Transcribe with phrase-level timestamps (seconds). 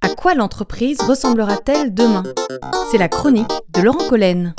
[0.00, 2.22] À quoi l'entreprise ressemblera-t-elle demain?
[2.90, 4.54] C'est la chronique de Laurent Collen.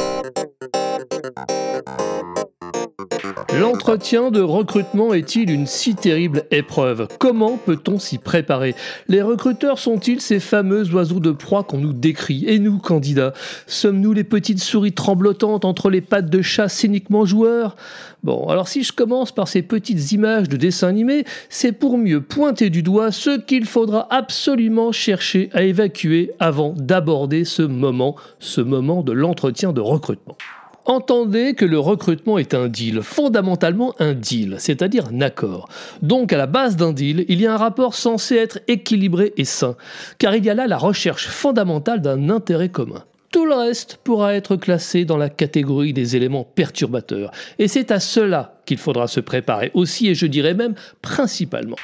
[3.57, 7.07] L'entretien de recrutement est-il une si terrible épreuve?
[7.19, 8.75] Comment peut-on s'y préparer?
[9.07, 12.43] Les recruteurs sont-ils ces fameux oiseaux de proie qu'on nous décrit?
[12.47, 13.33] Et nous, candidats,
[13.65, 17.75] sommes-nous les petites souris tremblotantes entre les pattes de chat cyniquement joueurs?
[18.23, 22.21] Bon, alors si je commence par ces petites images de dessins animés, c'est pour mieux
[22.21, 28.61] pointer du doigt ce qu'il faudra absolument chercher à évacuer avant d'aborder ce moment, ce
[28.61, 30.37] moment de l'entretien de recrutement.
[30.85, 35.69] Entendez que le recrutement est un deal, fondamentalement un deal, c'est-à-dire un accord.
[36.01, 39.45] Donc à la base d'un deal, il y a un rapport censé être équilibré et
[39.45, 39.77] sain,
[40.17, 43.05] car il y a là la recherche fondamentale d'un intérêt commun.
[43.31, 48.01] Tout le reste pourra être classé dans la catégorie des éléments perturbateurs, et c'est à
[48.01, 51.77] cela qu'il faudra se préparer aussi, et je dirais même principalement.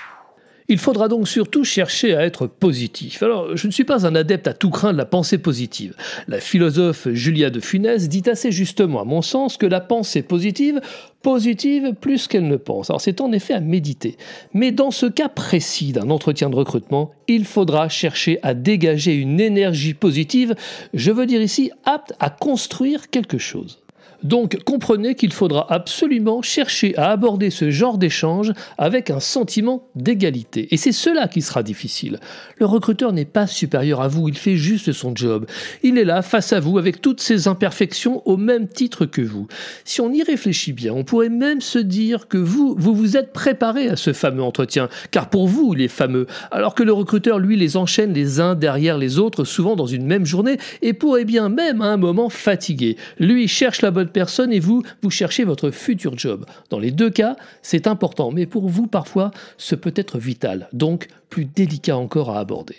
[0.71, 3.23] Il faudra donc surtout chercher à être positif.
[3.23, 5.95] Alors, je ne suis pas un adepte à tout craint de la pensée positive.
[6.27, 10.79] La philosophe Julia de Funès dit assez justement, à mon sens, que la pensée positive,
[11.23, 12.91] positive plus qu'elle ne pense.
[12.91, 14.15] Alors, c'est en effet à méditer.
[14.53, 19.39] Mais dans ce cas précis d'un entretien de recrutement, il faudra chercher à dégager une
[19.39, 20.53] énergie positive,
[20.93, 23.79] je veux dire ici apte à construire quelque chose.
[24.23, 30.67] Donc comprenez qu'il faudra absolument chercher à aborder ce genre d'échange avec un sentiment d'égalité.
[30.71, 32.19] Et c'est cela qui sera difficile.
[32.57, 35.45] Le recruteur n'est pas supérieur à vous, il fait juste son job.
[35.83, 39.47] Il est là face à vous avec toutes ses imperfections au même titre que vous.
[39.85, 43.33] Si on y réfléchit bien, on pourrait même se dire que vous, vous vous êtes
[43.33, 47.39] préparé à ce fameux entretien, car pour vous, il est fameux, alors que le recruteur,
[47.39, 51.25] lui, les enchaîne les uns derrière les autres, souvent dans une même journée, et pourrait
[51.25, 52.97] bien même à un moment fatiguer.
[53.19, 56.45] Lui cherche la bonne personne et vous, vous cherchez votre futur job.
[56.69, 61.07] Dans les deux cas, c'est important, mais pour vous, parfois, ce peut être vital, donc
[61.29, 62.77] plus délicat encore à aborder.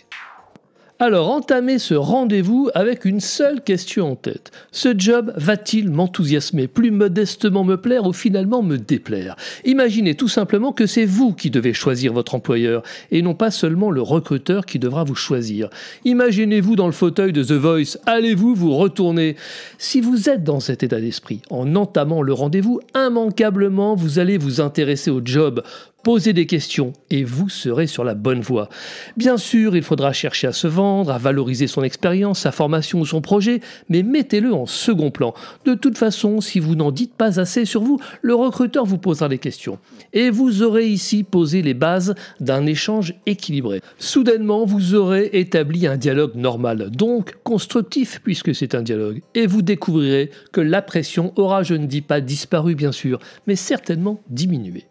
[1.02, 4.50] Alors entamez ce rendez-vous avec une seule question en tête.
[4.70, 9.34] Ce job va-t-il m'enthousiasmer, plus modestement me plaire ou finalement me déplaire?
[9.64, 13.90] Imaginez tout simplement que c'est vous qui devez choisir votre employeur et non pas seulement
[13.90, 15.70] le recruteur qui devra vous choisir.
[16.04, 19.36] Imaginez-vous dans le fauteuil de The Voice, allez-vous vous retourner?
[19.78, 24.60] Si vous êtes dans cet état d'esprit, en entamant le rendez-vous, immanquablement vous allez vous
[24.60, 25.62] intéresser au job,
[26.02, 28.70] Posez des questions et vous serez sur la bonne voie.
[29.18, 33.06] Bien sûr, il faudra chercher à se vendre, à valoriser son expérience, sa formation ou
[33.06, 35.34] son projet, mais mettez-le en second plan.
[35.66, 39.28] De toute façon, si vous n'en dites pas assez sur vous, le recruteur vous posera
[39.28, 39.78] des questions.
[40.14, 43.82] Et vous aurez ici posé les bases d'un échange équilibré.
[43.98, 49.20] Soudainement, vous aurez établi un dialogue normal, donc constructif puisque c'est un dialogue.
[49.34, 53.56] Et vous découvrirez que la pression aura, je ne dis pas disparu bien sûr, mais
[53.56, 54.86] certainement diminué.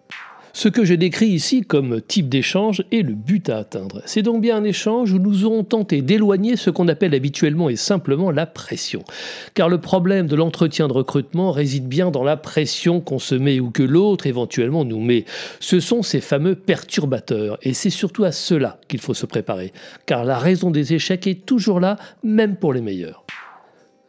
[0.60, 4.02] Ce que je décris ici comme type d'échange est le but à atteindre.
[4.06, 7.78] C'est donc bien un échange où nous aurons tenté d'éloigner ce qu'on appelle habituellement et
[7.78, 9.06] simplement la pression.
[9.54, 13.62] Car le problème de l'entretien de recrutement réside bien dans la pression qu'on se met
[13.62, 15.24] ou que l'autre éventuellement nous met.
[15.62, 19.72] Ce sont ces fameux perturbateurs et c'est surtout à cela qu'il faut se préparer.
[20.08, 23.24] Car la raison des échecs est toujours là, même pour les meilleurs.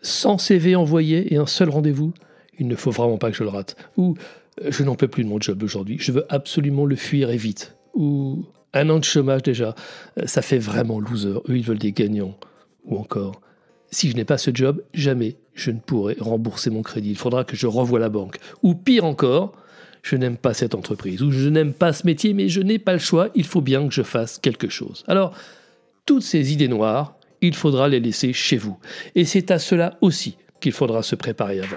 [0.02, 2.12] Sans CV envoyé et un seul rendez-vous,
[2.58, 3.76] il ne faut vraiment pas que je le rate.
[3.96, 4.16] Ou
[4.68, 7.76] je n'en peux plus de mon job aujourd'hui, je veux absolument le fuir et vite.
[7.94, 9.74] Ou un an de chômage déjà,
[10.24, 12.36] ça fait vraiment loser, eux ils veulent des gagnants.
[12.84, 13.40] Ou encore,
[13.90, 17.44] si je n'ai pas ce job, jamais je ne pourrai rembourser mon crédit, il faudra
[17.44, 18.38] que je revoie la banque.
[18.62, 19.52] Ou pire encore,
[20.02, 22.92] je n'aime pas cette entreprise, ou je n'aime pas ce métier, mais je n'ai pas
[22.92, 25.04] le choix, il faut bien que je fasse quelque chose.
[25.06, 25.34] Alors,
[26.06, 28.78] toutes ces idées noires, il faudra les laisser chez vous.
[29.14, 31.76] Et c'est à cela aussi qu'il faudra se préparer avant.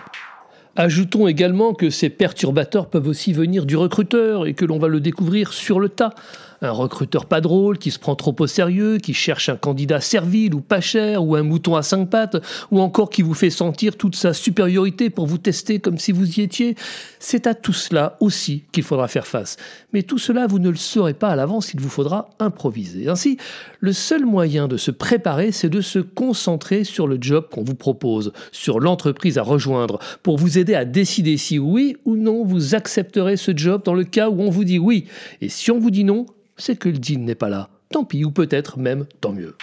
[0.75, 4.99] Ajoutons également que ces perturbateurs peuvent aussi venir du recruteur et que l'on va le
[4.99, 6.15] découvrir sur le tas
[6.63, 10.55] un recruteur pas drôle qui se prend trop au sérieux, qui cherche un candidat servile
[10.55, 12.37] ou pas cher, ou un mouton à cinq pattes,
[12.71, 16.39] ou encore qui vous fait sentir toute sa supériorité pour vous tester comme si vous
[16.39, 16.75] y étiez,
[17.19, 19.57] c'est à tout cela aussi qu'il faudra faire face.
[19.91, 23.09] Mais tout cela, vous ne le saurez pas à l'avance, il vous faudra improviser.
[23.09, 23.37] Ainsi,
[23.79, 27.75] le seul moyen de se préparer, c'est de se concentrer sur le job qu'on vous
[27.75, 32.75] propose, sur l'entreprise à rejoindre, pour vous aider à décider si oui ou non vous
[32.75, 35.05] accepterez ce job dans le cas où on vous dit oui.
[35.41, 36.25] Et si on vous dit non,
[36.57, 37.69] c'est que le deal n'est pas là.
[37.89, 39.55] Tant pis, ou peut-être même tant mieux.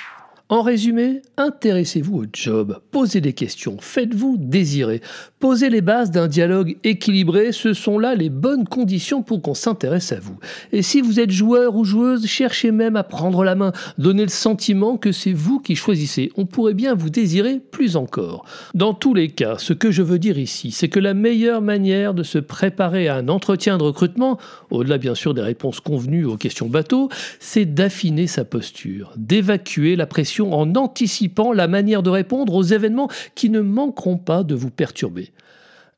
[0.52, 5.00] En résumé, intéressez-vous au job, posez des questions, faites-vous désirer,
[5.38, 10.10] posez les bases d'un dialogue équilibré, ce sont là les bonnes conditions pour qu'on s'intéresse
[10.10, 10.36] à vous.
[10.72, 14.28] Et si vous êtes joueur ou joueuse, cherchez même à prendre la main, donnez le
[14.28, 18.44] sentiment que c'est vous qui choisissez, on pourrait bien vous désirer plus encore.
[18.74, 22.12] Dans tous les cas, ce que je veux dire ici, c'est que la meilleure manière
[22.12, 24.36] de se préparer à un entretien de recrutement,
[24.72, 27.08] au-delà bien sûr des réponses convenues aux questions bateau,
[27.38, 33.08] c'est d'affiner sa posture, d'évacuer la pression en anticipant la manière de répondre aux événements
[33.34, 35.32] qui ne manqueront pas de vous perturber.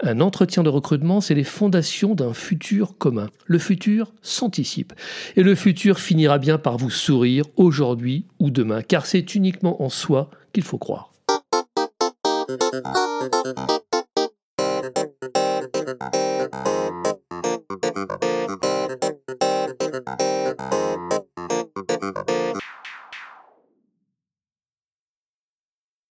[0.05, 3.29] Un entretien de recrutement, c'est les fondations d'un futur commun.
[3.47, 4.93] Le futur s'anticipe.
[5.37, 9.89] Et le futur finira bien par vous sourire aujourd'hui ou demain, car c'est uniquement en
[9.89, 11.12] soi qu'il faut croire.